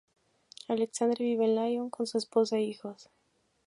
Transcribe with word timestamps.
Alexandre 0.67 1.19
vive 1.23 1.43
en 1.45 1.55
Lyon 1.63 1.89
con 1.91 2.07
su 2.07 2.17
esposa 2.17 2.57
e 2.57 2.63
hijos. 2.63 3.11